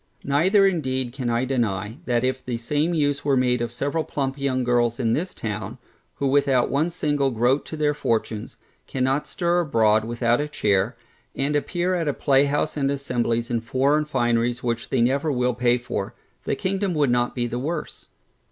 [0.23, 4.35] Neither indeed can I deny, that if the same use were made of several plump
[4.39, 5.77] young girls in this town,
[6.15, 10.97] who without one single groat to their fortunes, cannot stir abroad without a chair,
[11.35, 15.77] and appear at a playhouse and assemblies in foreign fineries which they never will pay
[15.77, 16.15] for,
[16.45, 18.09] the kingdom would not be the worse.